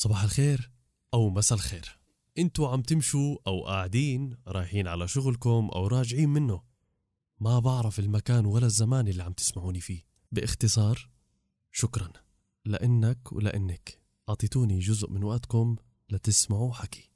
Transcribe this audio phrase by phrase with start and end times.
[0.00, 0.70] صباح الخير
[1.14, 1.98] أو مساء الخير.
[2.38, 6.62] أنتوا عم تمشوا أو قاعدين رايحين على شغلكم أو راجعين منه.
[7.40, 10.02] ما بعرف المكان ولا الزمان اللي عم تسمعوني فيه.
[10.32, 11.10] باختصار
[11.72, 12.12] شكرا.
[12.64, 13.98] لأنك ولأنك
[14.28, 15.76] أعطيتوني جزء من وقتكم
[16.10, 17.10] لتسمعوا حكي.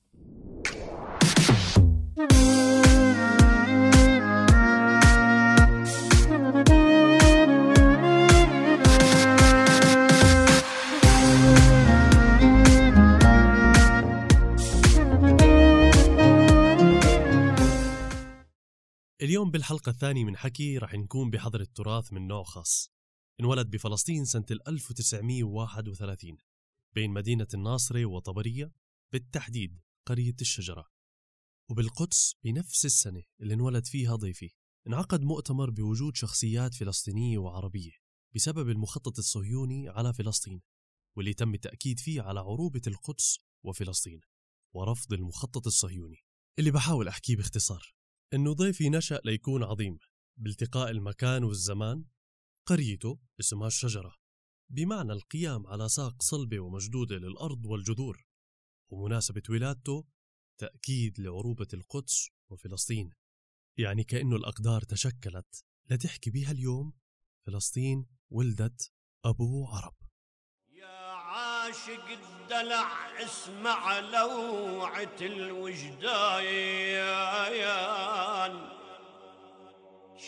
[19.23, 22.93] اليوم بالحلقة الثانية من حكي رح نكون بحضر التراث من نوع خاص.
[23.41, 26.37] انولد بفلسطين سنة 1931
[26.95, 28.73] بين مدينة الناصرة وطبرية
[29.13, 30.87] بالتحديد قرية الشجرة.
[31.71, 34.51] وبالقدس بنفس السنة اللي انولد فيها ضيفي.
[34.87, 37.93] انعقد مؤتمر بوجود شخصيات فلسطينية وعربية
[38.35, 40.63] بسبب المخطط الصهيوني على فلسطين
[41.17, 44.21] واللي تم التأكيد فيه على عروبة القدس وفلسطين
[44.75, 46.25] ورفض المخطط الصهيوني
[46.59, 48.02] اللي بحاول أحكيه باختصار.
[48.35, 49.99] إنه ضيفي نشأ ليكون عظيم.
[50.37, 52.05] بالتقاء المكان والزمان
[52.67, 54.15] قريته اسمها الشجرة.
[54.71, 58.27] بمعنى القيام على ساق صلبة ومشدودة للأرض والجذور.
[58.91, 60.05] ومناسبة ولادته
[60.59, 63.11] تأكيد لعروبة القدس وفلسطين.
[63.79, 66.93] يعني كأنه الأقدار تشكلت لتحكي بها اليوم
[67.47, 68.93] فلسطين ولدت
[69.25, 70.02] أبو عرب.
[71.73, 72.87] عاشق الدلع
[73.25, 76.45] اسمع لوعة الوجدان.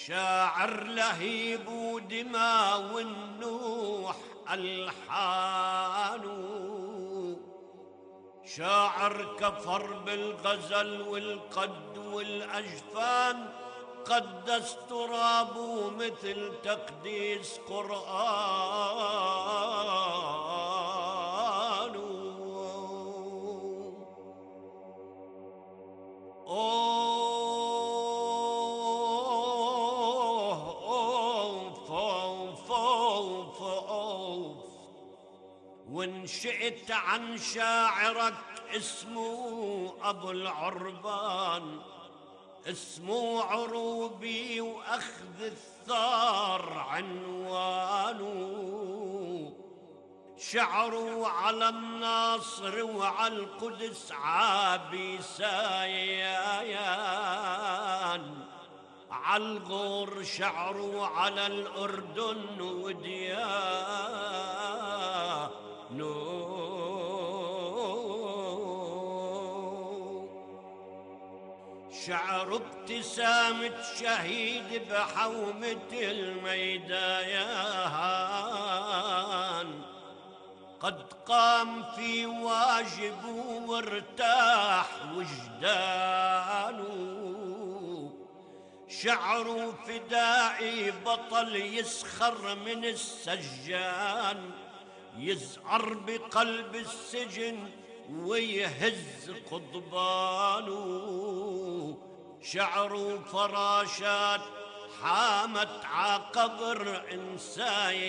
[0.06, 4.16] شاعر لهيب ودماء والنوح
[4.50, 6.24] ألحان.
[8.56, 13.48] شاعر كفر بالغزل والقد والأجفان.
[14.04, 17.94] قدس ترابه مثل تقديس قرآن.
[30.54, 34.56] أوف أوف أوف أوف
[35.90, 38.34] وإن شئت عن شاعرك
[38.76, 41.80] اسمه أبو العربان
[42.66, 48.73] اسمه عروبي وأخذ الثار عنوانه.
[50.52, 56.44] شعره على الناصر وعلى القدس عابي سايان
[59.10, 63.54] على الغور شعره على الأردن وديانه
[72.06, 77.14] شعر ابتسامة شهيد بحومة الميدان.
[81.26, 86.84] قام في واجبه وارتاح وجدانه.
[88.88, 94.50] شعره فدائي بطل يسخر من السجان
[95.18, 97.70] يزعر بقلب السجن
[98.10, 100.84] ويهز قضبانه.
[102.42, 104.40] شعره فراشات
[105.02, 108.04] حامت عقبر إنسان.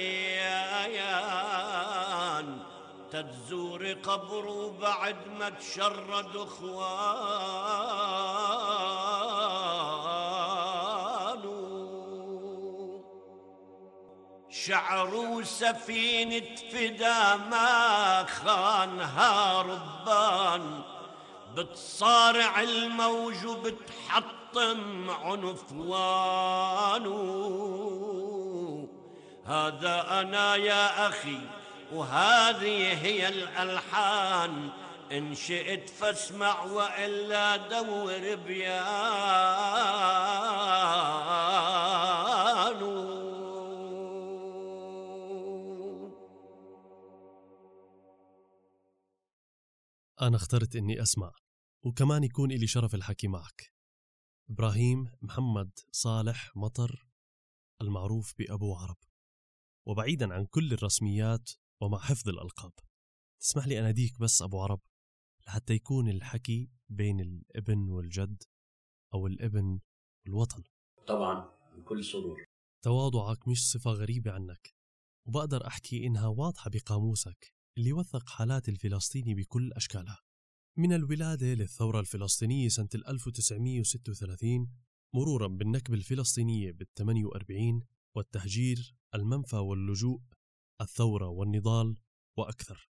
[3.16, 7.06] تتزور قبره بعد ما تشرد اخوانه.
[14.50, 20.82] شعره سفينة فدا ما خانها ربان.
[21.56, 26.36] بتصارع الموج وبتحطم عنفوانه
[29.46, 31.40] هذا أنا يا أخي
[31.96, 34.86] وهذه هي الألحان.
[35.12, 38.76] إن شئت فاسمع وإلا دور بيانه.
[50.22, 51.32] أنا اخترت إني أسمع
[51.84, 53.74] وكمان يكون إلي شرف الحكي معك.
[54.50, 57.08] إبراهيم محمد صالح مطر
[57.82, 58.98] المعروف بأبو عرب.
[59.88, 61.52] وبعيدا عن كل الرسميات
[61.82, 62.72] ومع حفظ الألقاب.
[63.40, 64.82] تسمح لي أناديك بس أبو عرب
[65.48, 68.44] لحتى يكون الحكي بين الإبن والجد
[69.14, 69.80] أو الإبن
[70.26, 70.64] والوطن.
[71.08, 72.46] طبعا بكل سرور.
[72.82, 74.76] تواضعك مش صفة غريبة عنك
[75.28, 80.22] وبقدر أحكي إنها واضحة بقاموسك اللي وثق حالات الفلسطيني بكل أشكالها.
[80.78, 84.72] من الولادة للثورة الفلسطينية سنة 1936
[85.14, 87.82] مرورا بالنكبة الفلسطينية بال 48
[88.16, 90.22] والتهجير المنفى واللجوء
[90.82, 91.98] الثورة والنضال
[92.38, 92.90] وأكثر.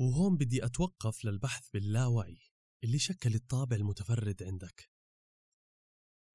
[0.00, 2.38] وهون بدي أتوقف للبحث باللاوعي
[2.84, 4.90] اللي شكل الطابع المتفرد عندك.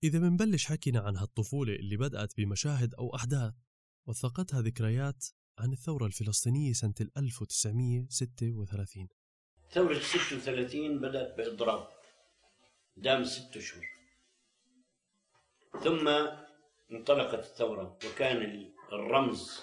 [0.04, 3.54] إذا منبلش حكينا عن هالطفولة اللي بدأت بمشاهد أو أحداث
[4.08, 5.26] وثقتها ذكريات
[5.60, 9.08] عن الثورة الفلسطينية سنة 1936
[9.72, 11.88] ثورة 36 بدأت بإضراب.
[12.98, 13.86] دام ست أشهر
[15.84, 16.08] ثم
[16.92, 19.62] انطلقت الثورة وكان الرمز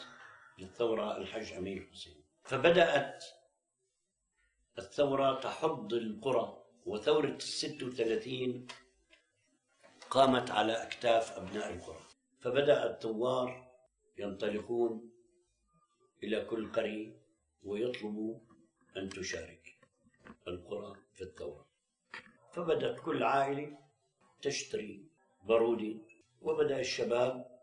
[0.59, 2.25] للثورة الحج أمير حسين.
[2.45, 3.25] فبدأت
[4.79, 8.67] الثورة تحض القرى وثورة الست وثلاثين
[10.11, 12.01] قامت على أكتاف أبناء القرى.
[12.41, 13.73] فبدأ الثوار
[14.19, 15.11] ينطلقون
[16.23, 17.17] إلى كل قرية
[17.63, 18.41] ويطلبوا
[18.97, 19.79] أن تشارك
[20.49, 21.67] القرى في الثورة.
[22.53, 23.79] فبدأت كل عائلة
[24.43, 25.09] تشتري
[25.43, 26.01] بارودة
[26.41, 27.61] وبدأ الشباب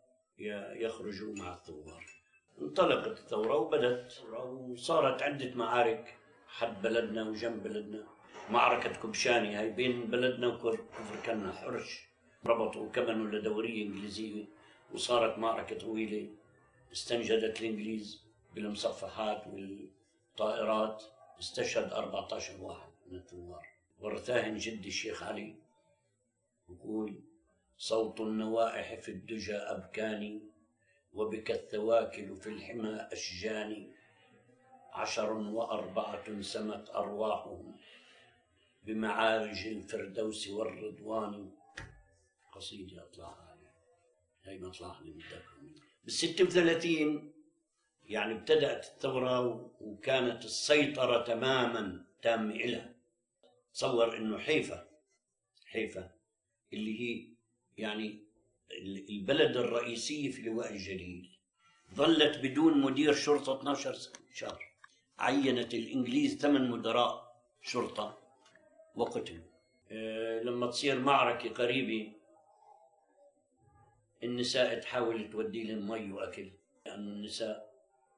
[0.75, 2.20] يخرجوا مع الثوار.
[2.61, 4.23] انطلقت الثورة وبدت.
[4.69, 6.17] وصارت عدة معارك
[6.47, 8.03] حد بلدنا وجنب بلدنا.
[8.49, 10.79] معركة كبشاني هاي بين بلدنا وكفر
[11.25, 12.07] كنا حرش.
[12.45, 14.45] ربطوا كمنوا لدورية إنجليزية
[14.93, 16.29] وصارت معركة طويلة.
[16.93, 18.23] استنجدت الإنجليز
[18.55, 21.03] بالمصفحات والطائرات.
[21.39, 23.67] استشهد 14 واحد من الثوار.
[23.99, 25.55] ورثاهن جدي الشيخ علي
[26.69, 27.19] يقول
[27.77, 30.41] صوت النوائح في الدجى أبكاني
[31.13, 33.91] وبك الثواكل في الحمى أشجاني
[34.93, 37.75] عشر وأربعة سمت أرواحهم
[38.83, 41.51] بمعارج الفردوس والرضوان.
[42.51, 43.71] قصيدة أطلعها عليه
[44.43, 45.57] هي مطلعها اللي متذكر
[46.03, 47.33] بالستة وثلاثين
[48.05, 52.93] يعني ابتدأت الثورة وكانت السيطرة تماما تامة إلها
[53.73, 54.87] تصور إنه حيفا
[55.65, 56.11] حيفا
[56.73, 57.27] اللي هي
[57.77, 58.23] يعني
[59.09, 61.29] البلد الرئيسية في لواء الجليل.
[61.95, 63.97] ظلت بدون مدير شرطة 12
[64.33, 64.71] شهر.
[65.19, 68.17] عينت الإنجليز ثمان مدراء شرطة
[68.95, 69.45] وقتلوا.
[69.91, 72.11] أه لما تصير معركة قريبة
[74.23, 76.51] النساء تحاول تودي لهم مي وأكل.
[76.85, 77.73] لأن يعني النساء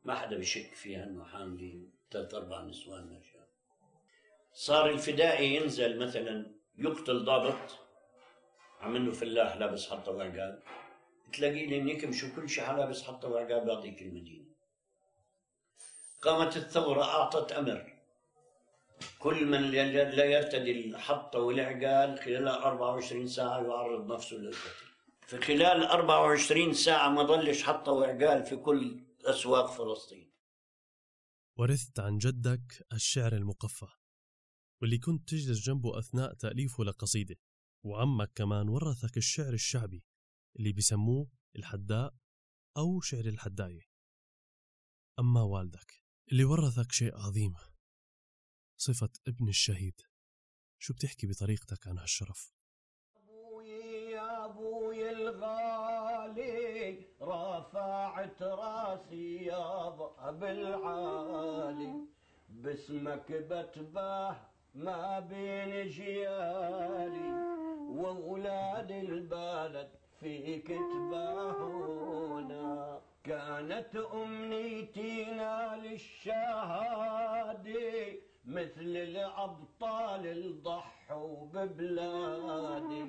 [0.06, 3.48] ما حدا بشك فيها أنه حاملين ثلاث أربع نسوان ما شاء
[4.54, 7.80] صار الفدائي ينزل مثلا يقتل ضابط
[8.84, 10.64] عمله فلاح لابس حطه وعقاب
[11.34, 14.46] تلاقي لهم يكمشوا كل شيء لابس حطه وعقاب يعطيك المدينة.
[16.22, 17.94] قامت الثورة أعطت أمر.
[19.20, 24.88] كل من لا يرتدي الحطة والعقال خلال 24 ساعة يعرض نفسه للقتل.
[25.28, 30.32] في خلال 24 ساعة ما ضلش حطة وعقال في كل أسواق فلسطين.
[31.58, 33.88] ورثت عن جدك الشعر المقفى
[34.82, 37.36] واللي كنت تجلس جنبه أثناء تأليفه لقصيدة.
[37.86, 40.04] وعمك كمان ورثك الشعر الشعبي
[40.60, 42.16] اللي بيسموه الحداء
[42.78, 43.82] أو شعر الحداية.
[45.20, 47.54] أما والدك اللي ورثك شيء عظيم
[48.78, 50.02] صفة ابن الشهيد.
[50.80, 52.54] شو بتحكي بطريقتك عن هالشرف؟
[53.18, 62.08] أبوي يا أبوي الغالي رفعت راسي يا ضأب العالي.
[62.50, 67.43] باسمك بتباه ما بين جيالي.
[68.84, 69.90] وأولاد البلد
[70.20, 72.20] فيك تباهونا
[73.24, 77.70] كانت أمنيتنا للشهادة
[78.46, 83.06] مثل الأبطال اللي ضحوا ببلادي.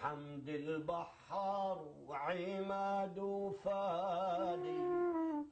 [0.00, 4.80] حمد البحار وعماد وفادي.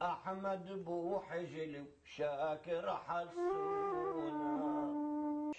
[0.01, 4.55] أحمد بو حجل وشاكر حسونا.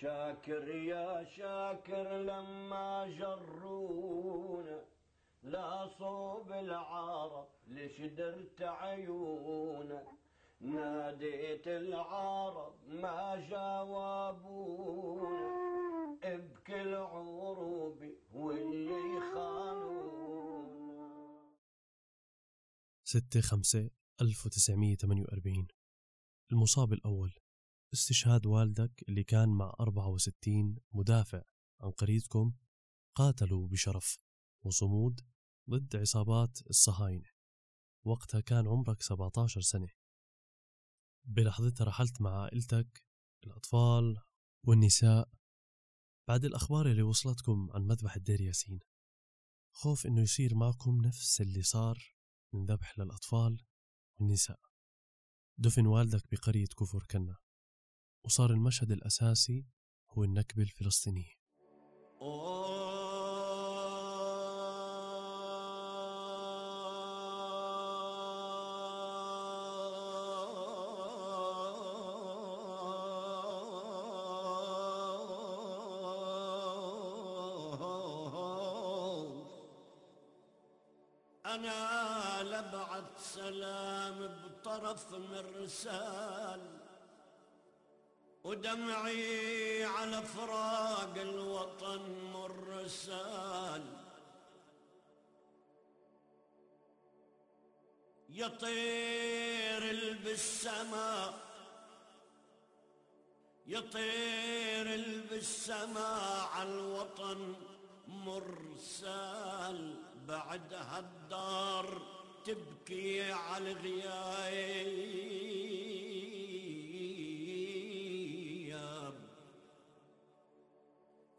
[0.01, 4.85] شاكر يا شاكر لما جرونا
[5.43, 10.03] لا صوب العرب ليش درت عيونا
[10.61, 14.97] ناديت العرب ما جاوبونا
[16.23, 20.77] ابكي العروب واللي خانونا
[23.05, 25.69] ستة خمسة 1948
[26.53, 27.33] المصاب الأول.
[27.93, 31.43] استشهاد والدك اللي كان مع 64 مدافع
[31.81, 32.53] عن قريتكم
[33.15, 34.17] قاتلوا بشرف
[34.65, 35.21] وصمود
[35.71, 37.29] ضد عصابات الصهاينة.
[38.05, 39.89] وقتها كان عمرك 17 سنة.
[41.25, 43.05] بلحظتها رحلت مع عائلتك
[43.45, 44.23] الأطفال
[44.67, 45.29] والنساء.
[46.29, 48.81] بعد الأخبار اللي وصلتكم عن مذبح الدير ياسين
[49.73, 52.17] خوف إنه يصير معكم نفس اللي صار
[52.53, 53.65] من ذبح للأطفال
[54.21, 54.61] والنساء.
[55.59, 57.37] دفن والدك بقرية كفر كنا.
[58.27, 59.65] وصار المشهد الأساسي
[60.11, 61.37] هو النكبة الفلسطينية.
[81.47, 86.86] أنا لبعث سلام بطرف مرسال
[88.57, 92.01] ودمعي على فراق الوطن
[92.35, 93.83] مرسال
[98.31, 101.35] يطير بالسماء
[103.67, 107.55] يطير بالسماء على الوطن
[108.09, 109.95] مرسال
[110.29, 112.03] بعد هالدار
[112.45, 115.27] تبكي على الغياب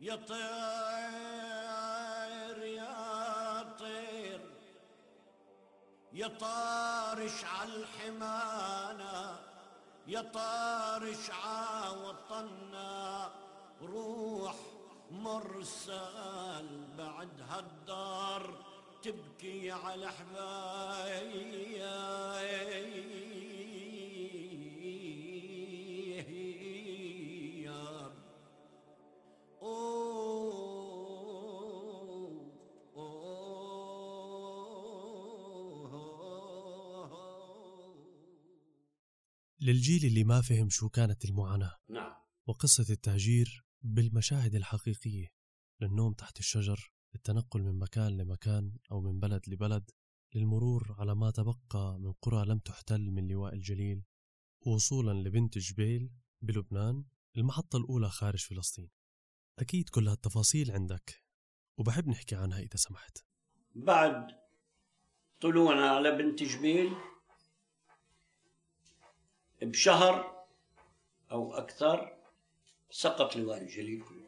[0.08, 0.48] يا طير
[2.64, 4.40] يا طير.
[6.14, 9.40] يا طارش على الحمانة
[10.08, 13.32] يا طارش عاوطنا
[13.82, 14.56] روح
[15.12, 18.54] مرسال بعد هالدار
[19.04, 21.48] تبكي على حبايب
[39.68, 42.14] للجيل اللي ما فهم شو كانت المعاناة نعم.
[42.46, 45.28] وقصة التهجير بالمشاهد الحقيقية
[45.82, 49.92] للنوم تحت الشجر التنقل من مكان لمكان أو من بلد لبلد
[50.36, 54.04] للمرور على ما تبقى من قرى لم تحتل من لواء الجليل
[54.62, 57.06] ووصولا لبنت جبيل بلبنان
[57.38, 58.90] المحطة الأولى خارج فلسطين.
[59.60, 61.24] أكيد كل هالتفاصيل عندك
[61.78, 63.26] وبحب نحكي عنها إذا سمحت.
[63.76, 64.28] بعد
[65.42, 66.90] طلوعنا على بنت جبيل
[69.62, 70.46] بشهر
[71.32, 72.18] أو أكثر
[72.90, 74.28] سقط لواء الجليل كله.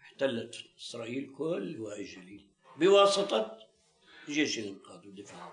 [0.00, 2.46] احتلت إسرائيل كل لواء الجليل
[2.76, 3.58] بواسطة
[4.28, 5.52] جيش الإنقاذ والدفاع.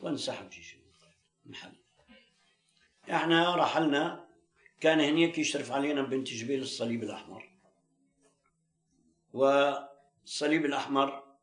[0.00, 1.12] وانسحب جيش الإنقاذ
[1.46, 1.72] انحل
[3.10, 4.28] إحنا رحلنا
[4.80, 7.50] كان هنيك يشرف علينا بنت جبيل الصليب الأحمر.
[9.32, 11.36] والصليب الأحمر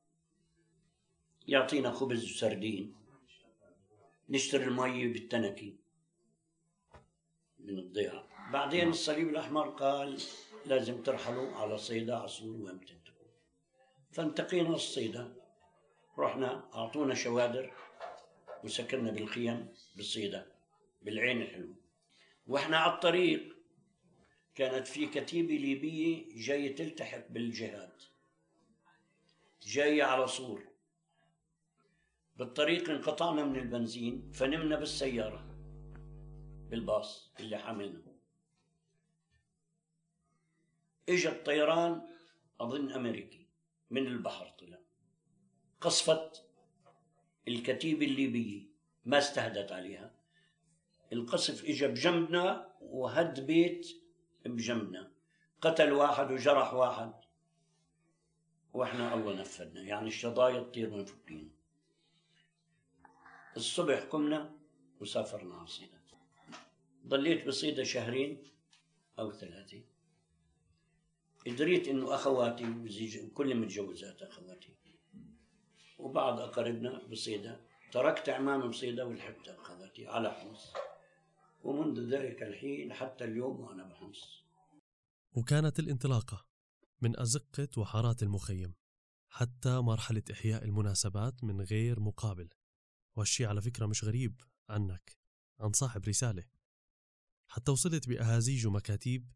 [1.48, 2.96] يعطينا خبز وسردين.
[4.30, 5.76] نشتري المي بالتنكي.
[7.60, 10.22] من الضيعة بعدين الصليب الأحمر قال
[10.66, 13.28] لازم ترحلوا على صيدا عصور وين بتنتقوا.
[14.12, 15.36] فانتقينا الصيدا.
[16.18, 17.74] رحنا أعطونا شوادر
[18.64, 20.52] وسكننا بالخيم بالصيدا
[21.02, 21.76] بالعين الحلو
[22.48, 23.56] وإحنا على الطريق.
[24.56, 28.02] كانت في كتيبة ليبية جاية تلتحق بالجهاد.
[29.62, 30.75] جاية على صور.
[32.36, 35.46] بالطريق انقطعنا من البنزين فنمنا بالسيارة
[36.70, 38.16] بالباص اللي حاملنا
[41.10, 42.02] اجى الطيران
[42.60, 43.48] أظن أمريكي
[43.90, 44.80] من البحر طلع.
[45.82, 46.46] قصفت
[47.48, 48.64] الكتيبة الليبية
[49.06, 50.12] ما استهدت عليها.
[51.14, 53.88] القصف اجى بجنبنا وهد بيت
[54.46, 55.12] بجنبنا.
[55.62, 57.14] قتل واحد وجرح واحد.
[58.74, 61.55] وإحنا الله نفذنا يعني الشظايا تطير من فوقينا.
[63.58, 64.56] الصبح قمنا
[65.00, 66.02] وسافرنا على صيدا.
[67.08, 68.44] ضليت بصيدا شهرين
[69.20, 69.82] أو ثلاثة.
[71.48, 74.76] دريت إنه أخواتي وزيج كل متجوزات أخواتي.
[75.98, 77.66] وبعض اقاربنا بصيدا.
[77.92, 80.74] تركت عمام بصيدا ولحقت أخواتي على حمص
[81.64, 84.44] ومنذ ذلك الحين حتى اليوم وأنا بحمص
[85.34, 86.46] وكانت الانطلاقة
[87.02, 88.74] من أزقة وحارات المخيم
[89.30, 92.50] حتى مرحلة إحياء المناسبات من غير مقابل.
[93.16, 95.18] وهالشي على فكرة مش غريب عنك
[95.60, 96.44] عن صاحب رسالة.
[97.48, 99.32] حتى وصلت بأهازيج ومكاتيب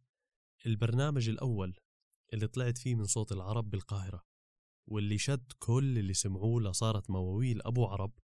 [0.65, 1.79] البرنامج الأول
[2.33, 4.25] اللي طلعت فيه من صوت العرب بالقاهرة
[4.88, 8.19] واللي شد كل اللي سمعوه لصارت مواويل أبو عرب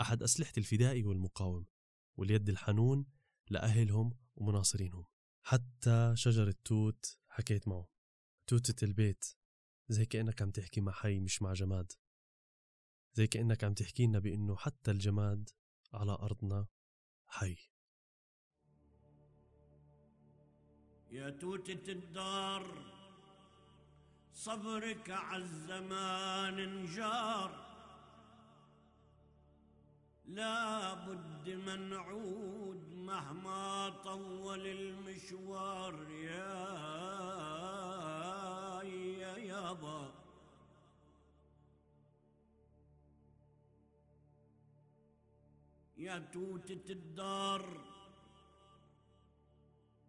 [0.00, 1.66] أحد أسلحة الفدائي والمقاوم
[2.16, 3.06] واليد الحنون
[3.50, 5.04] لأهلهم ومناصرينهم.
[5.42, 7.88] حتى شجر التوت حكيت معه.
[8.46, 9.24] توتة البيت
[9.88, 11.92] زي كأنك عم تحكي مع حي مش مع جماد.
[13.14, 15.50] زي كأنك عم تحكي لنا بأنه حتى الجماد
[15.92, 16.66] على أرضنا
[17.26, 17.56] حي.
[21.10, 22.94] يا توتة الدار
[24.32, 27.64] صبرك عالزمان انجار.
[30.24, 36.10] لا بد منعود مهما طول المشوار.
[36.10, 36.64] يا
[38.82, 40.23] يا يابا
[45.96, 47.80] يا توتة الدار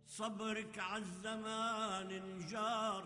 [0.08, 3.04] صبرك عالزمان انجار.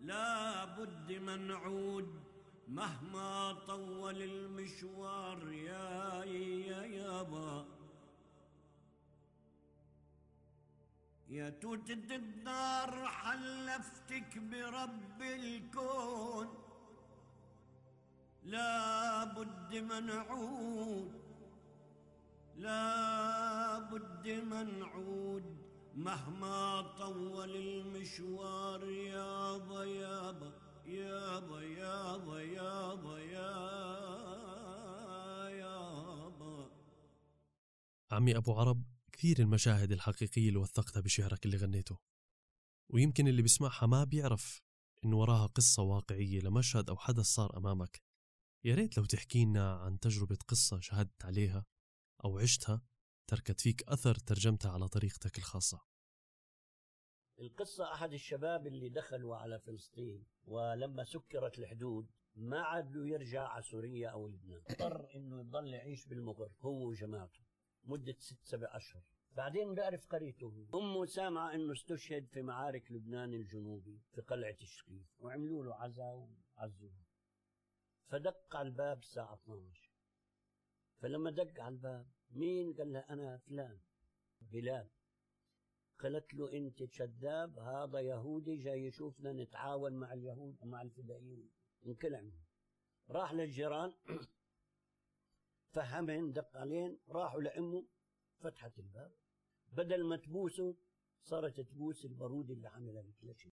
[0.00, 2.24] لا بد منعود
[2.68, 5.52] مهما طول المشوار.
[5.52, 7.66] يا يا يابا
[11.28, 16.64] يا توتة الدار حلفتك برب الكون.
[18.44, 21.23] لا بد منعود
[22.56, 25.56] لا بد منعود
[25.94, 28.90] مهما طول المشوار.
[28.90, 30.52] يابا يابا
[30.86, 33.64] يابا يابا يابا يابا
[38.10, 41.98] عمي أبو عرب كثير المشاهد الحقيقية اللي وثقتها بشعرك اللي غنيته.
[42.88, 44.62] ويمكن اللي بيسمعها ما بيعرف
[45.04, 48.02] إنه وراها قصة واقعية لمشهد أو حدث صار أمامك.
[48.64, 51.64] يا ريت لو تحكي لنا عن تجربة قصة شهدت عليها.
[52.24, 52.82] أو عشتها
[53.26, 55.80] تركت فيك أثر ترجمتها على طريقتك الخاصة.
[57.40, 63.62] القصة أحد الشباب اللي دخلوا على فلسطين ولما سكرت الحدود ما عاد له يرجع على
[63.62, 64.62] سوريا أو لبنان.
[64.70, 67.40] اضطر إنه يضل يعيش بالمغر هو وجماعته
[67.84, 69.02] مدة ست سبع أشهر.
[69.32, 70.66] بعدين بيعرف قريته.
[70.74, 77.04] أمه سامعة إنه استشهد في معارك لبنان الجنوبي في قلعة الشريف وعملوا له عزاء وعزوه
[78.08, 79.83] فدق على الباب الساعة 12
[80.98, 83.78] فلما دق على الباب مين قال لها أنا فلان؟
[84.40, 84.88] بلال.
[85.98, 91.50] قالت له أنت كذاب هذا يهودي جاي يشوفنا نتعاون مع اليهود ومع الفدائيين.
[91.86, 92.22] انكلع
[93.10, 93.92] راح للجيران
[95.72, 97.86] فهمهن دق عليهم راحوا لأمه
[98.40, 99.12] فتحت الباب.
[99.72, 100.76] بدل ما تبوسه
[101.22, 103.52] صارت تبوس البارود اللي عاملها الكلاشين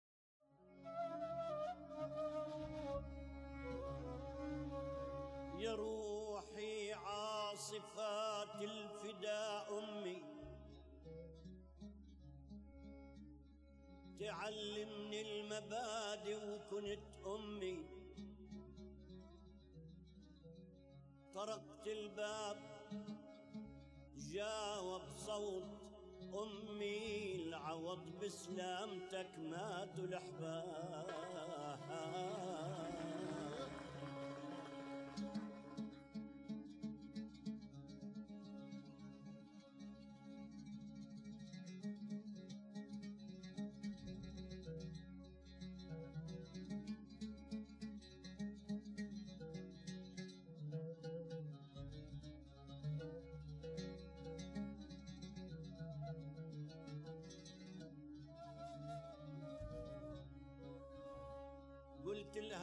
[5.58, 6.03] يا روحي
[7.74, 10.22] عاصفات الفداء أمي.
[14.20, 17.86] تعلمني المبادئ وكنت أمي.
[21.34, 22.56] طرقت الباب
[24.16, 25.64] جاوب صوت
[26.34, 27.34] أمي.
[27.36, 30.94] العوض بسلامتك ماتوا الأحباب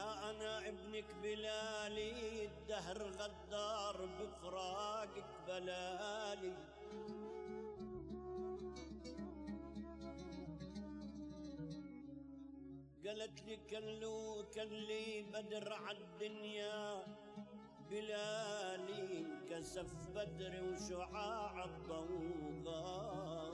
[0.02, 6.56] أنا ابنك بلالي الدهر غدار بفراقك بلالي.
[13.06, 17.04] قالت لي كلو كلي بدر عالدنيا
[17.90, 23.51] بلالي كسف بدر وشعاع الضوغاء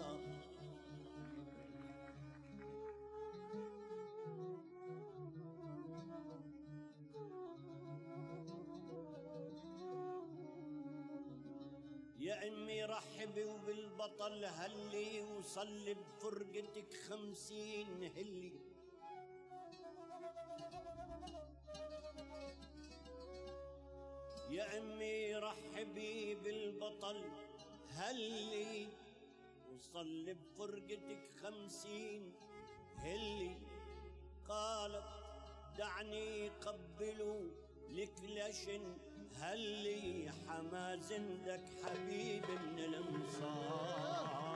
[13.38, 18.52] رحبي وبالبطل هلي وصلي بفرقتك خمسين هلي.
[24.50, 27.22] يا امي رحبي بالبطل
[27.90, 28.88] هلي
[29.74, 32.34] وصلي بفرقتك خمسين
[32.98, 33.58] هلي.
[34.50, 35.06] قالت
[35.78, 37.42] دعني قبلوا
[37.90, 38.98] لك لشن
[39.36, 44.47] هلي حمازندك حبيب من الانصار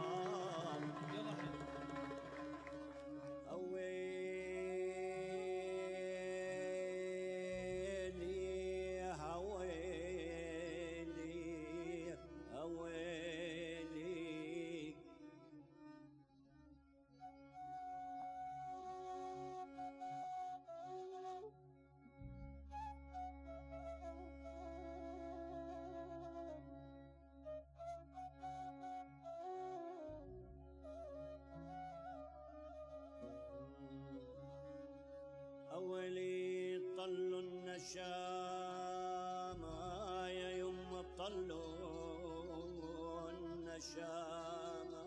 [38.92, 45.06] النشامة يا يما طلوا النشامة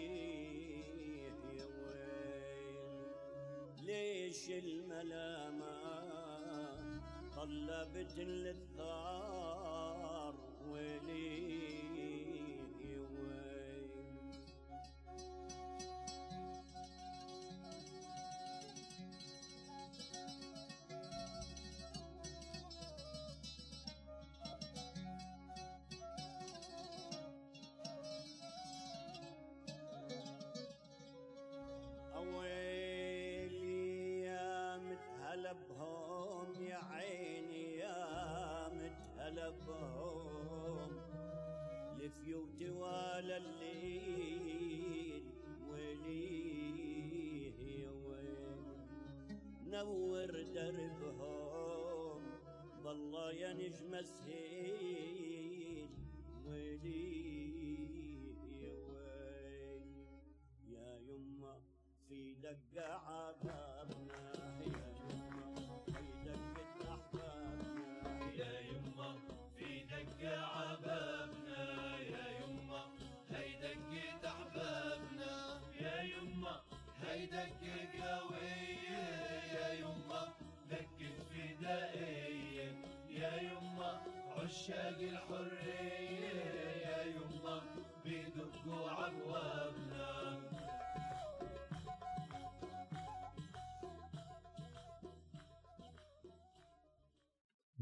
[1.58, 3.12] يا ويل.
[3.86, 5.76] ليش الملامة
[7.36, 9.51] طلبت للثار؟
[49.82, 52.22] نور دربهم
[52.84, 55.90] بالله يا نجم سهيل
[56.46, 58.78] وليه يا
[60.74, 61.56] يا يما
[62.08, 64.01] في دقة عبابنا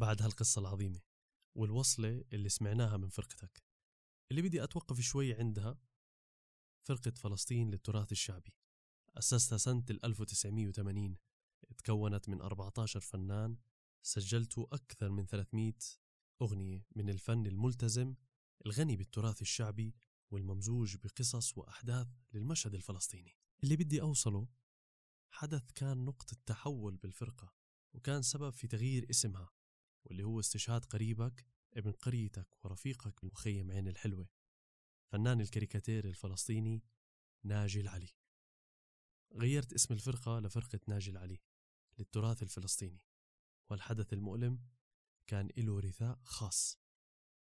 [0.09, 1.01] بعد هالقصة العظيمة
[1.55, 3.63] والوصلة اللي سمعناها من فرقتك.
[4.31, 5.77] اللي بدي أتوقف شوي عندها
[6.87, 8.53] فرقة فلسطين للتراث الشعبي.
[9.17, 11.17] أسستها سنة ال 1980
[11.77, 13.57] تكونت من 14 فنان
[14.01, 15.73] سجلتوا أكثر من 300
[16.41, 18.15] أغنية من الفن الملتزم
[18.65, 19.95] الغني بالتراث الشعبي
[20.31, 23.37] والممزوج بقصص وأحداث للمشهد الفلسطيني.
[23.63, 24.47] اللي بدي أوصله
[25.31, 27.53] حدث كان نقطة تحول بالفرقة
[27.93, 29.58] وكان سبب في تغيير اسمها.
[30.03, 34.29] واللي هو استشهاد قريبك ابن قريتك ورفيقك المخيم عين الحلوة.
[35.07, 36.83] فنان الكاريكاتير الفلسطيني
[37.43, 38.09] ناجي العلي.
[39.33, 41.39] غيرت اسم الفرقة لفرقة ناجي العلي
[41.99, 43.01] للتراث الفلسطيني.
[43.69, 44.59] والحدث المؤلم
[45.27, 46.79] كان له رثاء خاص.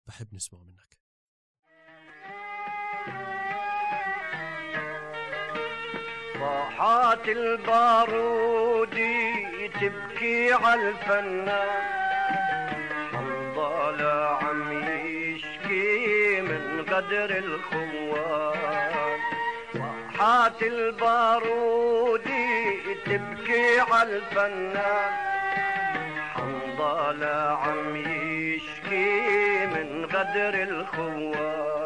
[0.08, 0.98] بحب نسمعه منك.
[6.34, 8.90] صاحات البارود
[9.74, 11.97] تبكي على الفنان.
[13.98, 14.72] حنظلة عم
[15.06, 19.20] يشكي من قدر الخوان.
[19.74, 22.28] صاحات البارود
[23.06, 25.14] تبكي على الفنان.
[26.34, 31.77] حنظلة عم يشكي من قدر الخوان.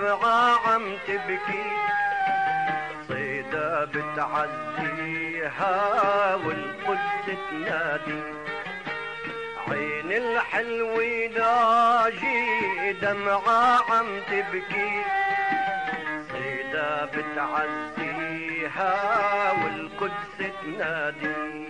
[0.00, 1.64] ناجي دمعة عم تبكي
[3.08, 5.74] صيدة بتعزيها
[6.34, 8.22] والقدس تنادي.
[9.68, 10.96] عين الحلو
[11.38, 15.02] ناجي دمعة عم تبكي.
[16.32, 18.92] صيدة بتعزيها
[19.52, 21.69] والقدس تنادي.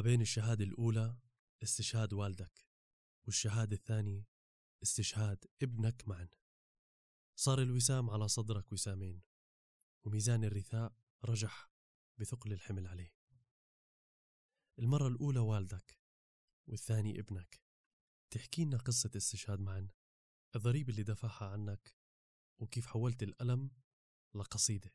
[0.00, 1.16] ما بين الشهادة الأولى
[1.62, 2.66] استشهاد والدك
[3.26, 4.26] والشهادة الثانية
[4.82, 6.28] استشهاد ابنك معا.
[7.36, 9.22] صار الوسام على صدرك وسامين
[10.04, 10.92] وميزان الرثاء
[11.24, 11.70] رجح
[12.18, 13.14] بثقل الحمل عليه.
[14.78, 15.98] المرة الأولى والدك
[16.66, 17.60] والثاني ابنك.
[18.30, 19.88] تحكي لنا قصة استشهاد معا
[20.56, 21.94] الضريبة اللي دفعها عنك
[22.58, 23.70] وكيف حولت الألم
[24.34, 24.94] لقصيدة.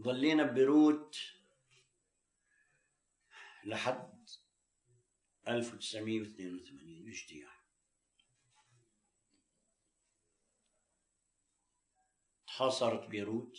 [0.00, 1.35] ضلينا ببيروت
[3.66, 4.30] لحد
[5.48, 7.66] 1982 اجتياح
[12.46, 13.58] تحاصرت بيروت.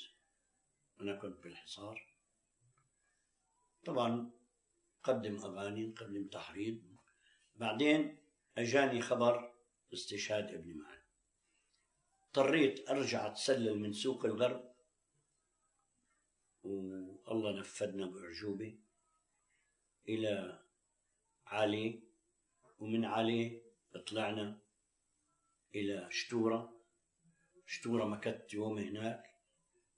[1.02, 2.14] أنا كنت بالحصار.
[3.86, 4.32] طبعا
[5.04, 6.98] قدم أغاني نقدم تحريض.
[7.56, 8.18] بعدين
[8.58, 9.54] أجاني خبر
[9.94, 11.02] استشهاد ابني معي.
[12.26, 14.74] اضطريت أرجع أتسلل من سوق الغرب.
[16.64, 18.87] والله نفذنا بأعجوبة.
[20.10, 20.60] إلى
[21.46, 22.04] علي
[22.80, 23.62] ومن علي
[24.08, 24.60] طلعنا
[25.76, 26.74] إلى شتورة.
[27.66, 29.24] شتورة مكت يوم هناك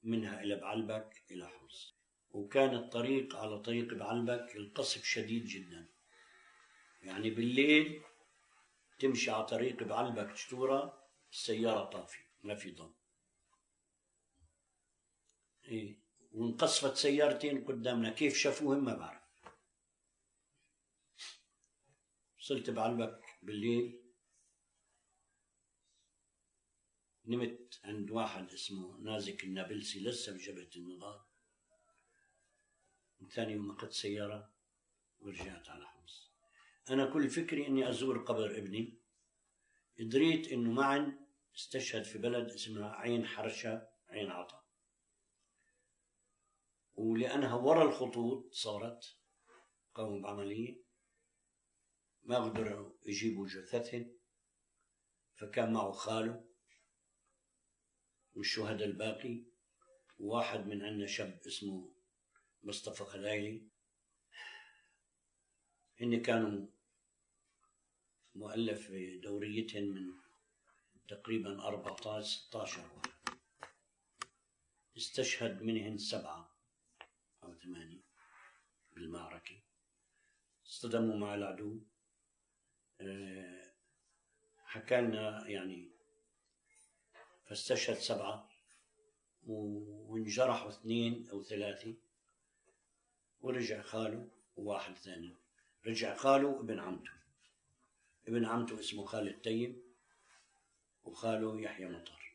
[0.04, 1.95] منها إلى بعلبك إلى حمص.
[2.32, 5.88] وكان الطريق على طريق بعلبك القصف شديد جدا.
[7.02, 8.02] يعني بالليل
[9.00, 12.93] تمشي على طريق بعلبك شتورة السيارة طافية ما في ضوء
[15.65, 15.98] إيه
[16.32, 19.18] وانقصفت سيارتين قدامنا كيف شافوهم؟ ما بعرف.
[22.49, 24.01] وصلت بعلبك بالليل.
[27.25, 31.19] نمت عند واحد اسمه نازك النابلسي لسه بجبهة النضال
[33.31, 34.53] ثاني يوم أخذت سيارة
[35.19, 36.31] ورجعت على حمص.
[36.89, 38.97] أنا كل فكري إني أزور قبر ابني.
[39.99, 44.63] دريت إنه معن استشهد في بلد اسمها عين حرشة عين عطا.
[46.93, 49.17] ولأنها ورا الخطوط صارت
[49.95, 50.88] قاموا بعملية.
[52.23, 54.15] ما قدروا يجيبوا جثثهن
[55.36, 56.49] فكان معه خاله
[58.34, 59.43] والشهداء الباقي
[60.19, 61.95] وواحد من عندنا شاب اسمه
[62.63, 63.67] مصطفى خلايلي.
[66.01, 66.67] هن كانوا
[68.36, 68.91] مؤلف
[69.23, 70.13] دوريتهم من
[71.08, 73.39] تقريبا 14 16 واحد.
[74.97, 76.58] استشهد منهن سبعة
[77.43, 78.03] أو ثمانية
[78.91, 79.62] بالمعركة.
[80.65, 81.88] اصطدموا مع العدو.
[84.65, 85.89] حكى لنا يعني
[87.45, 88.49] فاستشهد سبعة
[89.47, 91.93] وانجرحوا اثنين أو ثلاثة
[93.41, 95.35] ورجع خاله وواحد ثاني.
[95.85, 97.12] رجع خاله وابن عمته.
[98.27, 99.81] ابن عمته اسمه خالد طيب
[101.03, 102.33] وخاله يحيى مطر.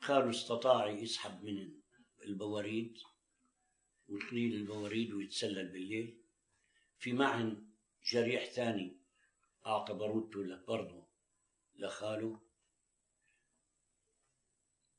[0.00, 1.70] خاله استطاع يسحب من
[2.24, 2.98] البواريد
[4.08, 6.18] وتقليل البواريد ويتسلل بالليل
[6.98, 7.66] في معهن
[8.12, 9.01] جريح ثاني
[9.66, 11.06] أعطى باروته برضه
[11.74, 12.40] لخاله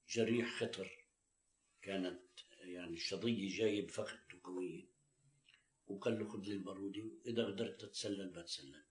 [0.10, 0.91] جريح خطر
[1.82, 2.21] كانت
[2.60, 4.86] يعني الشظية جاية بفخذته قوية.
[5.88, 8.84] وقال له خذ لي البارودة إذا قدرت تتسلل بتسلل.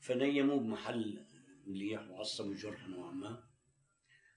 [0.00, 1.26] فنيموه بمحل
[1.66, 3.48] مليح وعصبوا جرح نوعا ما.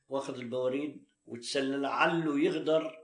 [0.10, 2.99] واخذ البواريد وتسلل عله يقدر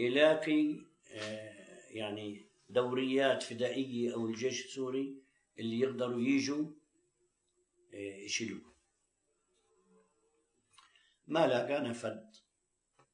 [0.00, 0.80] يلاقي
[1.12, 5.22] آه، يعني دوريات فدائية أو الجيش السوري
[5.58, 6.72] اللي يقدروا يجوا
[7.94, 8.74] آه، يشيلوه.
[11.26, 12.36] ما لقى نفد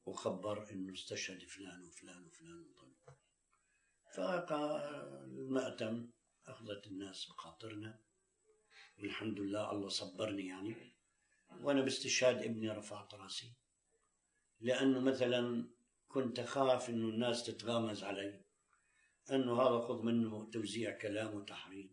[0.07, 2.87] وخبر إنه استشهد فلان وفلان وفلان وطلع
[4.15, 6.11] فالمأتم
[6.47, 8.01] أخذت الناس بخاطرنا.
[8.99, 10.77] والحمد لله الله صبرني يعني.
[11.61, 13.53] وأنا باستشهاد ابني رفعت رأسي.
[14.61, 15.71] لأنه مثلا
[16.09, 18.46] كنت أخاف إنه الناس تتغامز علي.
[19.31, 21.91] أنه هذا خذ منه توزيع كلام وتحريض.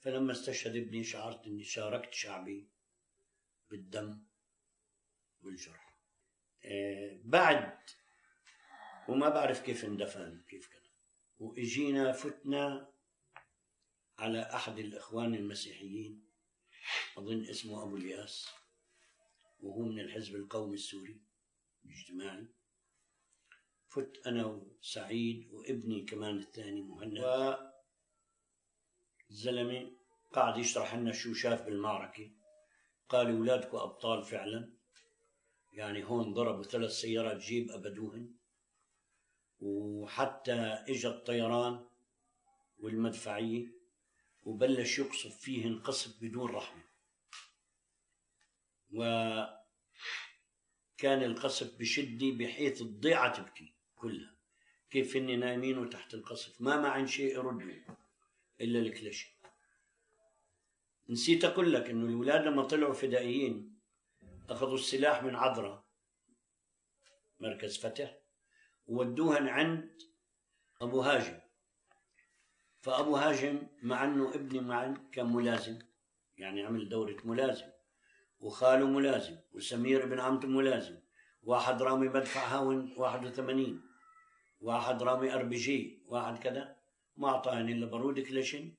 [0.00, 2.70] فلما استشهد ابني شعرت إني شاركت شعبي
[3.70, 4.22] بالدم
[5.42, 5.98] والجرح.
[6.64, 7.78] آه، بعد
[9.08, 10.90] وما بعرف كيف اندفن كيف كذا.
[11.38, 12.92] وإجينا فتنا
[14.18, 16.26] على أحد الإخوان المسيحيين
[17.18, 18.48] أظن اسمه أبو الياس
[19.60, 21.20] وهو من الحزب القومي السوري
[21.84, 22.48] الاجتماعي.
[23.94, 27.18] فت أنا وسعيد وابني كمان الثاني مهند.
[29.30, 29.90] الزلمه
[30.32, 32.30] قاعد يشرح لنا شو شاف بالمعركة.
[33.08, 34.72] قال أولادكم أبطال فعلا.
[35.72, 38.34] يعني هون ضربوا ثلاث سيارات جيب أبدوهن.
[39.60, 40.52] وحتى
[40.88, 41.86] اجى الطيران
[42.78, 43.66] والمدفعية
[44.42, 46.82] وبلش يقصف فيهن قصف بدون رحمة.
[48.92, 49.62] وكان
[51.22, 53.81] القصف بشدة بحيث الضيعة تبكي.
[54.02, 54.34] كلها.
[54.90, 57.72] كيف هن نايمين وتحت القصف؟ ما معن شيء يردوا
[58.60, 59.32] إلا الكلاشين
[61.08, 63.78] نسيت أقول لك إنه الأولاد لما طلعوا فدائيين
[64.50, 65.84] أخذوا السلاح من عذرة
[67.40, 68.18] مركز فتح
[68.86, 70.02] وودوهن عند
[70.80, 71.38] أبو هاجم.
[72.80, 75.78] فأبو هاجم مع أنه ابني معن كان ملازم
[76.38, 77.70] يعني عمل دورة ملازم
[78.40, 80.98] وخاله ملازم وسمير ابن عمته ملازم
[81.42, 83.91] واحد رامي مدفع هاون 81
[84.62, 86.76] واحد رامي ار بي جي واحد كذا
[87.16, 88.76] ما أعطاني إلا بارود كلاشين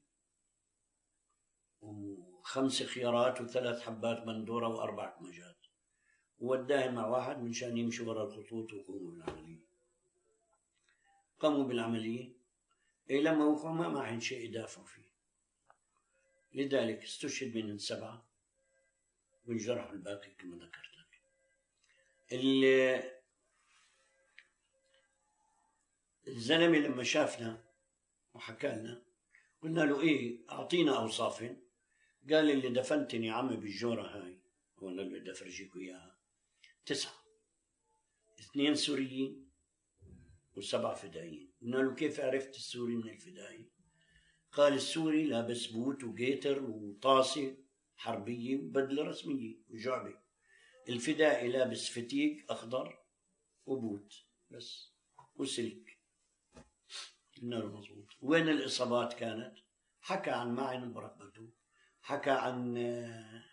[1.81, 5.57] وخمس خيارات وثلاث حبات بندوره واربع كمجات
[6.39, 9.59] ووداه مع واحد من شان يمشي ورا الخطوط ويقوموا بالعملية.
[11.39, 12.33] قاموا بالعملية.
[13.09, 15.09] إيه لما وقعوا ما معهم شيء يدافعوا فيه.
[16.53, 18.25] لذلك استشهد منهم سبعة.
[19.45, 21.21] وانجرحوا الباقي كما ذكرت لك
[26.27, 27.63] الزلمة لما شافنا
[28.33, 29.03] وحكى لنا
[29.61, 31.57] قلنا له إيه أعطينا اوصافهم
[32.29, 34.37] قال اللي دفنتني عمي بالجورة هاي
[34.77, 36.17] هو أنا اللي بدي افرجيكم اياها
[36.85, 37.13] تسعة.
[38.39, 39.49] اثنين سوريين
[40.55, 41.51] وسبعة فدائيين.
[41.61, 43.69] قلنا له كيف عرفت السوري من الفدائي
[44.51, 47.57] قال السوري لابس بوت وجيتر وطاسة
[47.95, 50.17] حربية وبدلة رسمية وجعبة.
[50.89, 52.99] الفدائي لابس فتيق أخضر
[53.65, 54.13] وبوت
[54.51, 54.93] بس
[55.35, 55.82] وسلك.
[57.43, 59.57] قلنا له مظبوط وين الإصابات كانت؟
[60.01, 61.49] حكى عن معن بركبته
[62.01, 63.43] حكى عن آه،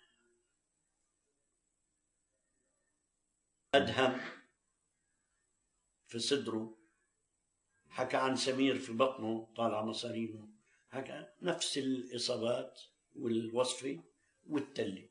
[3.74, 4.20] أدهم
[6.06, 6.78] في صدره
[7.88, 10.48] حكى عن سمير في بطنه طالع مصارينه
[10.90, 12.80] حكى نفس الإصابات
[13.16, 14.00] والوصفي
[14.46, 15.10] والتلي.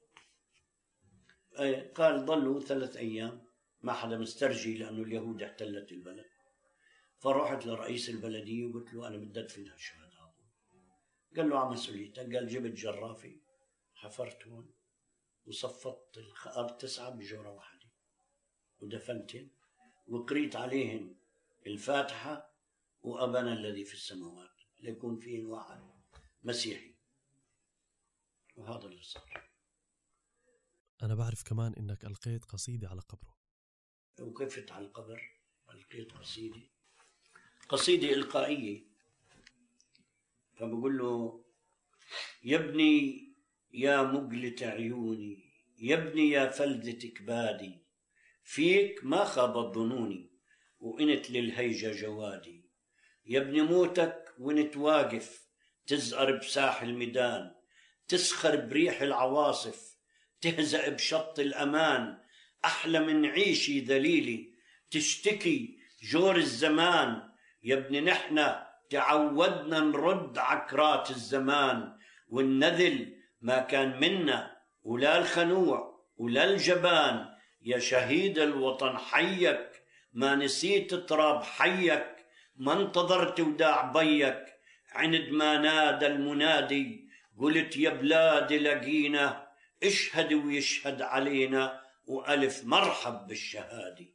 [1.57, 3.41] آه، قال ضلوا ثلاث أيام
[3.81, 6.38] ما حدا مسترجي لأنه اليهود احتلت البلد.
[7.19, 10.09] فرحت لرئيس البلدية وقلت له أنا بدي أدفن هالشهداء
[11.35, 13.41] قال له على مسؤوليتك قال جبت جرافي
[13.93, 14.73] حفرت هون
[15.45, 17.89] وصفطت الأرض تسعة بجورة واحدة
[18.79, 19.49] ودفنتهم
[20.07, 21.15] وقريت عليهم
[21.67, 22.55] الفاتحة
[23.01, 25.81] وأبانا الذي في السماوات ليكون فيه واحد
[26.43, 26.95] مسيحي.
[28.55, 29.49] وهذا اللي صار.
[31.03, 33.37] أنا بعرف كمان إنك ألقيت قصيدة على قبره.
[34.19, 35.21] وقفت على القبر؟
[35.69, 36.78] ألقيت قصيدة.
[37.69, 38.83] قصيدة إلقائية.
[40.53, 41.43] فبقول له
[42.43, 43.29] يا ابني
[43.73, 47.83] يا مقلة عيوني يا ابني يا فلذة كبادي
[48.43, 50.29] فيك ما خابت ظنوني
[50.79, 52.65] وإنت للهيجة جوادي.
[53.25, 55.47] يا ابني موتك وإنت واقف
[55.87, 57.55] تزقر بساح الميدان
[58.07, 59.97] تسخر بريح العواصف
[60.41, 62.17] تهزأ بشط الأمان
[62.65, 64.53] أحلى من عيشي ذليلي
[64.91, 67.28] تشتكي جور الزمان
[67.63, 71.97] يا ابني نحنا تعودنا نرد عكرات الزمان
[72.29, 77.29] والنذل ما كان منا ولا الخنوع ولا الجبان.
[77.61, 82.15] يا شهيد الوطن حيك ما نسيت تراب حيك
[82.55, 84.45] ما انتظرت وداع بيك.
[84.91, 89.47] عند ما نادى المنادي قلت يا بلادي لقينا
[89.83, 94.05] اشهد ويشهد علينا وألف مرحب بالشهادة.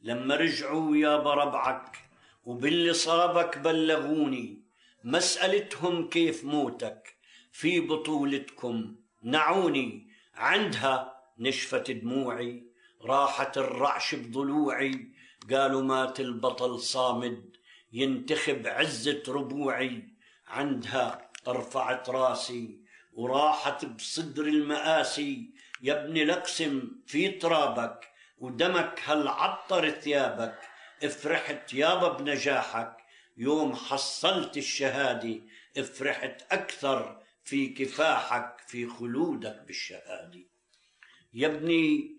[0.00, 2.11] لما رجعوا يا بربعك
[2.44, 4.62] وباللي صابك بلغوني
[5.04, 7.16] مسألتهم كيف موتك
[7.52, 10.08] في بطولتكم نعوني.
[10.34, 12.62] عندها نشفت دموعي
[13.04, 15.08] راحت الرعش بضلوعي
[15.50, 17.56] قالوا مات البطل صامد
[17.92, 20.08] ينتخب عزة ربوعي.
[20.48, 22.80] عندها رفعت راسي
[23.12, 25.50] وراحت بصدر المآسي.
[25.82, 30.71] يا ابن لقسم في ترابك ودمك هل عطر ثيابك؟
[31.04, 32.96] افرحت يابا بنجاحك
[33.36, 35.40] يوم حصلت الشهادة
[35.76, 40.40] افرحت أكثر في كفاحك في خلودك بالشهادة.
[41.34, 42.16] يا ابني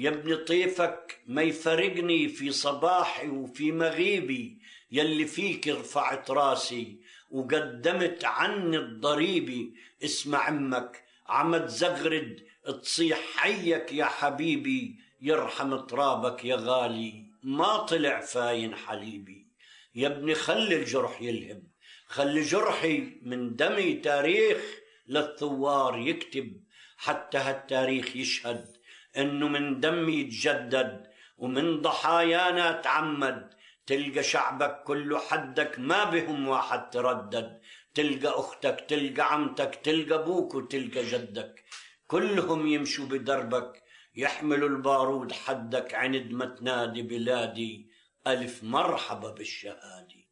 [0.00, 4.58] يا ابني طيفك ما يفرقني في صباحي وفي مغيبي
[4.90, 12.46] يلي فيك رفعت راسي وقدمت عني الضريبي اسمع أمك عم تزغرد
[12.82, 17.31] تصيح حيك يا حبيبي يرحم ترابك يا غالي.
[17.42, 19.48] ما طلع فاين حليبي.
[19.94, 21.62] يا ابني خلي الجرح يلهم.
[22.06, 24.62] خلي جرحي من دمي تاريخ
[25.06, 26.62] للثوار يكتب.
[26.96, 28.76] حتى هالتاريخ يشهد
[29.16, 31.06] إنه من دمي يتجدد
[31.38, 33.50] ومن ضحايانا تعمد.
[33.86, 37.60] تلقى شعبك كله حدك ما بهم واحد تردد.
[37.94, 41.64] تلقى أختك تلقى عمتك تلقى أبوك وتلقى جدك.
[42.06, 43.81] كلهم يمشوا بدربك.
[44.14, 47.92] يحملوا البارود حدك عند ما تنادي بلادي.
[48.26, 50.22] ألف مرحبا بالشهادة.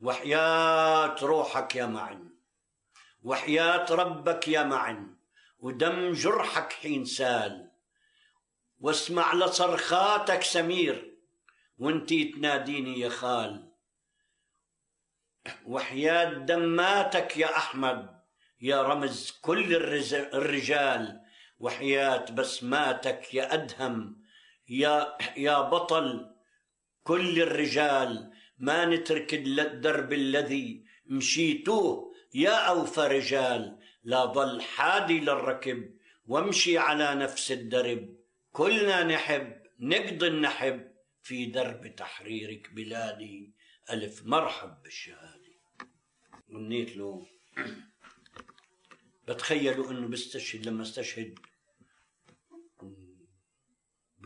[0.00, 2.30] وحياة روحك يا معن.
[3.22, 5.16] وحياة ربك يا معن.
[5.58, 7.70] ودم جرحك حين سال.
[8.80, 11.16] واسمع لصرخاتك سمير.
[11.78, 13.72] وانتي تناديني يا خال.
[15.66, 18.20] وحياة دماتك يا أحمد.
[18.60, 19.76] يا رمز كل
[20.12, 21.25] الرجال.
[21.58, 24.22] وحياة بسماتك يا أدهم
[24.68, 25.16] يا
[25.46, 26.30] يا بطل
[27.04, 33.78] كل الرجال ما نترك الدرب الذي مشيتوه يا أوفى رجال.
[34.04, 35.94] لا ضل حادي للركب
[36.26, 38.16] وامشي على نفس الدرب.
[38.52, 40.92] كلنا نحب نقضي النحب
[41.22, 43.52] في درب تحريرك بلادي.
[43.90, 45.56] ألف مرحب بالشهادة.
[46.52, 47.26] غنيت له
[49.28, 51.38] بتخيلوا إنه بستشهد لما استشهد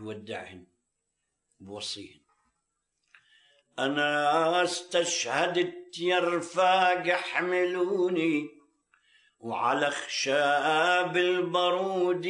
[0.01, 0.65] بودعهن
[1.61, 2.21] بوصيهن.
[3.79, 8.49] أنا استشهدت يا رفاق احملوني
[9.41, 12.27] وعلى خشاب البارود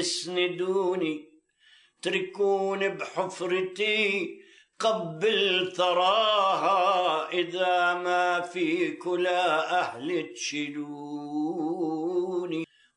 [0.00, 1.14] اسندوني
[2.00, 4.40] اتركوني بحفرتي
[4.78, 11.75] قبل ثراها إذا ما في كلا أهل تشيلوني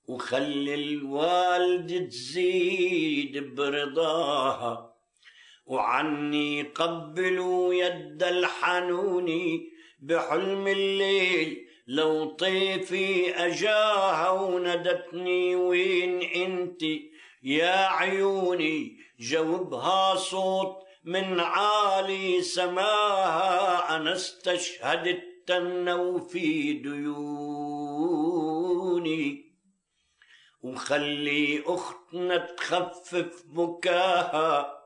[0.09, 4.95] وخلي الوالد تزيد برضاها
[5.65, 16.81] وعني قبلوا يد الحنوني بحلم الليل لو طيفي أجاها وندتني وين أنت؟
[17.43, 28.09] يا عيوني جاوبها صوت من عالي سماها أنا استشهدت تنو في ديوني.
[30.63, 34.79] وخلي أختنا تخفف بكاها.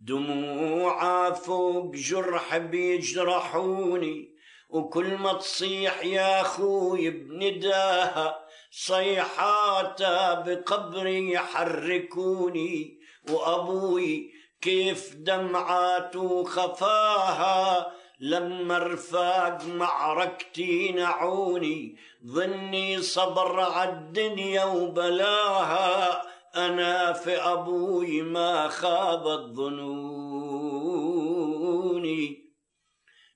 [0.00, 4.36] دموعها فوق جرح بيجرحوني
[4.68, 13.00] وكل ما تصيح يا خوي بنداها صيحاتها بقبري يحركوني.
[13.30, 21.96] وأبوي كيف دمعاته خفاها لما رفاق معركتي نعوني
[22.26, 26.22] ظني صبر عالدنيا وبلاها.
[26.56, 30.06] أنا في أبوي ما خابت ظنوني.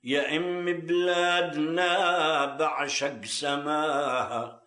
[0.04, 4.62] يا أم بلادنا بعشق سماها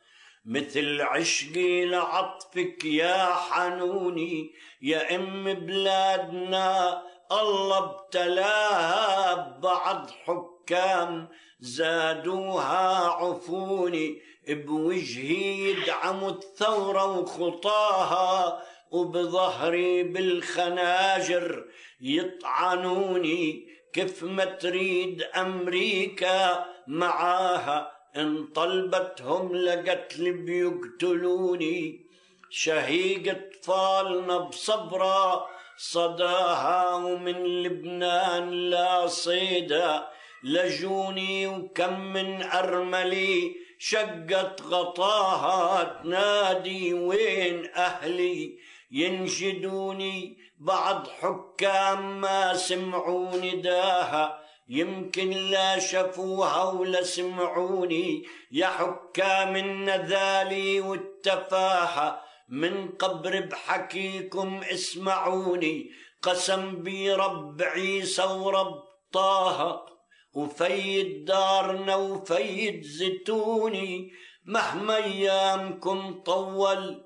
[0.46, 4.54] مثل عشقي لعطفك يا حنوني.
[4.82, 7.04] يا أم بلادنا
[7.42, 11.28] الله ابتلاها ببعض حكام
[11.60, 21.66] زادوها عفوني بوجهي يدعموا الثورة وخطاها وبظهري بالخناجر
[22.02, 27.92] يطعنوني كيف ما تريد أمريكا معاها.
[28.18, 32.06] إن طلبتهم لقتل بيقتلوني.
[32.50, 35.48] شهيق أطفالنا بصبرة
[35.78, 40.08] صداها ومن لبنان لا صيدا
[40.44, 48.58] لجوني وكم من أرملي شقت غطاها تنادي وين أهلي؟
[48.92, 62.22] ينشدوني بعض حكام ما سمعوا نداها يمكن لا شافوها ولا سمعوني يا حكام النذالي والتفاهة
[62.50, 65.90] من قبر بحكيكم اسمعوني.
[66.22, 69.86] قسم بي رب عيسى ورب طه
[70.34, 74.12] وفيد دارنا وفيد زيتوني.
[74.46, 77.04] مهما أيامكم طول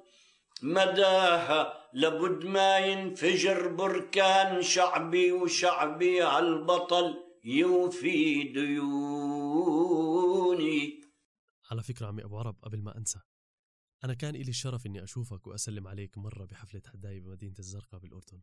[0.64, 9.68] مداها لابد ما ينفجر بركان شعبي وشعبي هالبطل يوفي ديوني.
[11.72, 13.20] على فكرة عمي أبو عرب قبل ما أنسى
[14.04, 18.42] أنا كان إلي الشرف إني أشوفك وأسلم عليك مرة بحفلة حداية بمدينة الزرقاء بالأردن.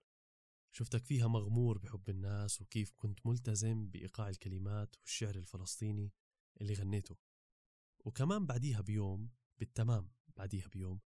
[0.72, 6.12] شفتك فيها مغمور بحب الناس وكيف كنت ملتزم بإيقاع الكلمات والشعر الفلسطيني
[6.60, 7.16] اللي غنيته.
[7.98, 11.00] وكمان بعديها بيوم بالتمام بعديها بيوم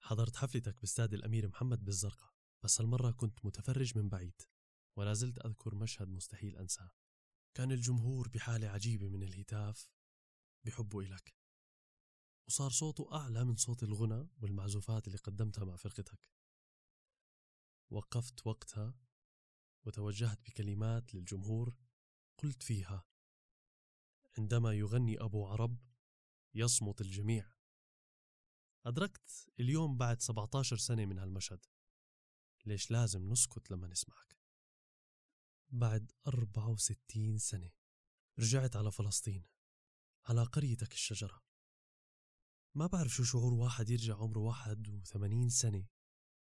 [0.00, 2.34] حضرت حفلتك باستاد الأمير محمد بالزرقاء.
[2.62, 4.42] بس هالمرة كنت متفرج من بعيد
[4.96, 6.90] ولا زلت أذكر مشهد مستحيل أنساه.
[7.54, 9.90] كان الجمهور بحالة عجيبة من الهتاف
[10.64, 11.34] بحبه إلك.
[12.46, 16.30] وصار صوته أعلى من صوت الغنى والمعزوفات اللي قدمتها مع فرقتك.
[17.90, 18.94] وقفت وقتها
[19.84, 21.76] وتوجهت بكلمات للجمهور
[22.38, 23.04] قلت فيها
[24.38, 25.78] عندما يغني أبو عرب
[26.54, 27.52] يصمت الجميع.
[28.86, 31.66] أدركت اليوم بعد 17 سنة من هالمشهد.
[32.66, 34.36] ليش لازم نسكت لما نسمعك؟
[35.68, 37.70] بعد 64 سنة
[38.38, 39.46] رجعت على فلسطين
[40.24, 41.42] على قريتك الشجرة.
[42.76, 45.86] ما بعرف شو شعور واحد يرجع عمره 81 سنة.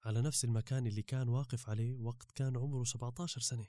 [0.05, 3.67] على نفس المكان اللي كان واقف عليه وقت كان عمره 17 سنة.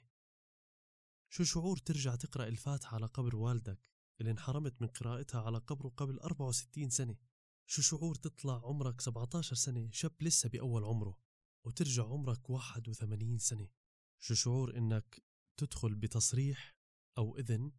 [1.32, 3.90] شو شعور ترجع تقرأ الفاتحة على قبر والدك
[4.20, 7.16] اللي انحرمت من قراءتها على قبره قبل 64 سنة؟
[7.66, 11.18] شو شعور تطلع عمرك 17 سنة شاب لسه بأول عمره
[11.64, 13.68] وترجع عمرك 81 سنة؟
[14.18, 15.22] شو شعور إنك
[15.56, 16.76] تدخل بتصريح
[17.18, 17.72] أو إذن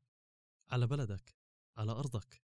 [0.72, 1.38] على بلدك
[1.78, 2.44] على أرضك؟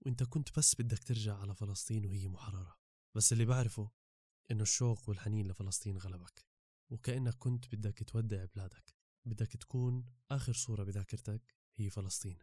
[0.00, 2.78] وإنت كنت بس بدك ترجع على فلسطين وهي محررة.
[3.14, 3.90] بس اللي بعرفه
[4.50, 6.44] إنه الشوق والحنين لفلسطين غلبك
[6.90, 8.94] وكأنك كنت بدك تودع بلادك.
[9.24, 12.38] بدك تكون آخر صورة بذاكرتك هي فلسطين.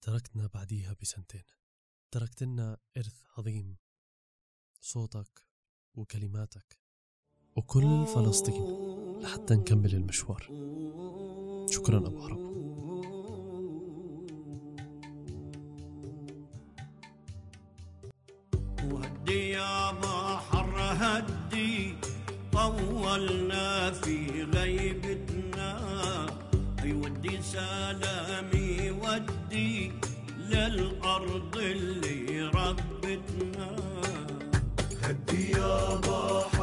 [0.00, 1.44] تركتنا بعديها بسنتين.
[2.10, 3.76] تركت لنا إرث عظيم
[4.80, 5.46] صوتك
[5.94, 6.80] وكلماتك
[7.56, 8.62] وكل فلسطين
[9.20, 10.42] لحتى نكمل المشوار.
[11.70, 12.73] شكرا أبو عرب.
[18.92, 21.94] وهدي يا بحر هدي.
[22.52, 25.70] طولنا في غيبتنا.
[26.84, 29.92] يودي سلامي ودي
[30.50, 33.76] للأرض اللي ربتنا.
[35.02, 36.53] هدي يا بحر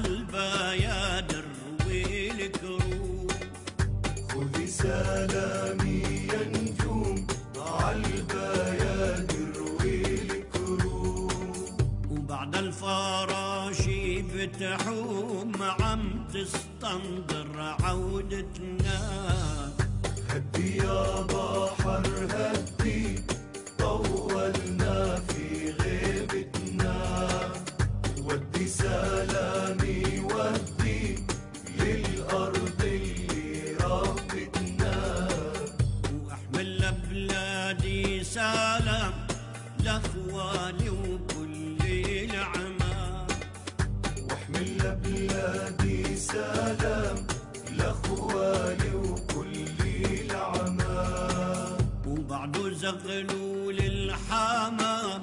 [0.00, 1.44] نجوم عالبيادر
[1.86, 3.30] والكروب
[4.32, 7.26] خذي سلامي يا نجوم
[7.56, 11.32] عالبيادر والكروب
[12.10, 19.00] وبعد الفراشي بتحوم عم تستنظر عودتنا.
[20.30, 21.26] هدي يا
[52.90, 55.22] وبعده زغلول الحمام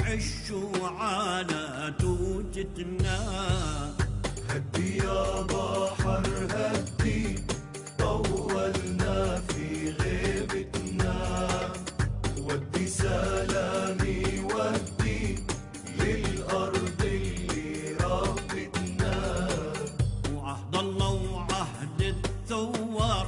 [0.00, 3.20] عشوا على توتتنا
[4.48, 7.38] هدي يا بحر هدي
[7.98, 11.38] طولنا في غيبتنا.
[12.38, 15.38] ودي سلامي ودي
[15.98, 19.48] للأرض اللي ربتنا.
[20.34, 23.26] وعهد الله وعهد الثوار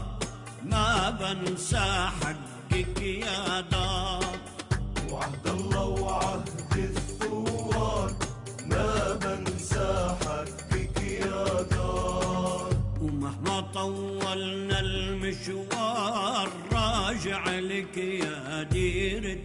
[0.65, 2.37] ما بنسى حقك
[3.03, 3.61] يا
[5.47, 6.49] الله وعهد
[6.79, 8.13] الثوار
[8.71, 12.71] ما بنسى حقك يا دار
[13.03, 19.42] ومهما طولنا المشوار راجع لك يا ديرتنا